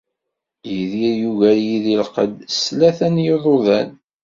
Yidir 0.73 1.15
yugar-iyi 1.21 1.77
di 1.85 1.95
lqedd 2.05 2.35
s 2.53 2.55
tlata 2.67 3.07
n 3.13 3.23
yiḍudan. 3.25 3.89